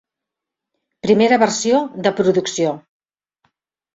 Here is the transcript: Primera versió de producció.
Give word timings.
Primera 1.07 1.37
versió 1.43 1.83
de 2.07 2.13
producció. 2.21 2.71